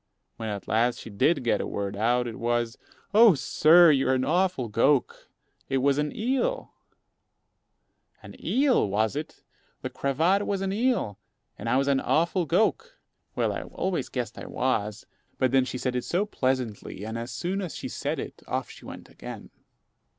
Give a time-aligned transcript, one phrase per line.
[0.37, 2.75] When at last she did get a word out, it was,
[3.13, 3.35] "Oh!
[3.35, 5.27] sir, you're an awful gowk.
[5.69, 6.73] It was an eel."
[8.23, 9.43] An eel, was it!
[9.83, 11.19] The cravat was an eel!
[11.55, 12.97] And I was "an awful gowk!"
[13.35, 15.05] Well, I always guessed I was;
[15.37, 18.71] but then she said it so pleasantly, and as soon as she said it off
[18.71, 19.51] she went again.